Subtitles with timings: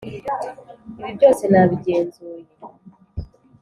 [0.99, 2.43] ibi byose nabigenzuye.